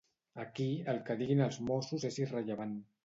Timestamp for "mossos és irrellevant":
1.67-2.75